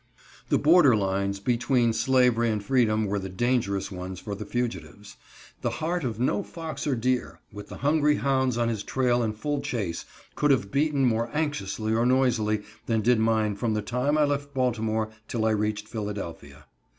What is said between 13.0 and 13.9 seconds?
did mine from the